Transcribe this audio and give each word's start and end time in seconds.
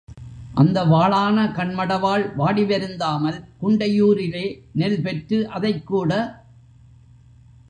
அந்த 0.53 0.85
வாளான 0.85 1.51
கண் 1.51 1.73
மடவாள் 1.77 2.35
வாடி 2.35 2.65
வருந்தாமல் 2.65 3.43
குண்டையூரிலே 3.61 4.45
நெல் 4.71 5.01
பெற்று 5.01 5.49
அதைக் 5.49 5.87
கூட. 5.87 6.11